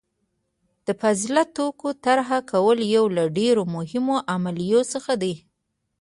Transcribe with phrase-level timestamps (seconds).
[0.85, 5.33] د فاضله توکي طرحه کول یو له ډیرو مهمو عملیو څخه دي.